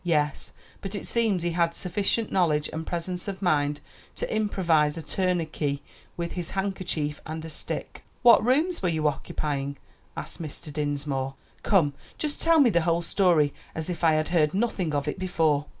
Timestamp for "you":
8.89-9.07